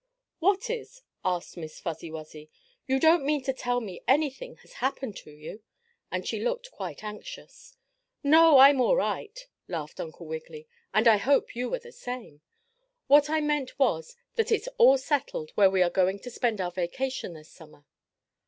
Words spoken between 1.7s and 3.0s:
Fuzzy Wuzzy. "You